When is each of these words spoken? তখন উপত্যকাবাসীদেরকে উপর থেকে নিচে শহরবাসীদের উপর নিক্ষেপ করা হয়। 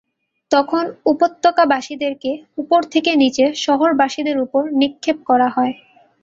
তখন 0.51 0.83
উপত্যকাবাসীদেরকে 1.05 2.31
উপর 2.57 2.81
থেকে 2.93 3.11
নিচে 3.15 3.45
শহরবাসীদের 3.65 4.37
উপর 4.39 4.61
নিক্ষেপ 4.81 5.17
করা 5.29 5.47
হয়। 5.49 5.73